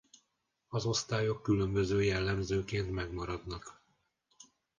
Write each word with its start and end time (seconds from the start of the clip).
Az 0.67 0.85
osztályok 0.85 1.41
különböző 1.41 2.03
jellemzőként 2.03 2.91
megmaradnak. 2.91 3.81